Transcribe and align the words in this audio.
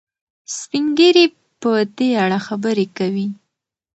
سپین 0.57 0.85
ږیري 0.97 1.25
په 1.61 1.71
دې 1.97 2.09
اړه 2.23 2.37
خبرې 2.47 2.85
کوي. 2.97 3.27